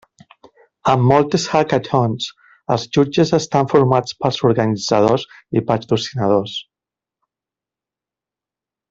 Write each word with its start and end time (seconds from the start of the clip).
En 0.93 1.01
moltes 1.09 1.43
hackatons, 1.57 2.29
els 2.75 2.85
jutges 2.97 3.33
estan 3.39 3.69
formats 3.75 4.17
pels 4.23 4.41
organitzadors 4.49 5.27
i 5.61 5.67
patrocinadors. 5.69 6.57